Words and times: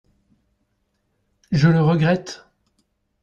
Je 1.51 1.67
le 1.69 1.79
regrette. 1.79 2.47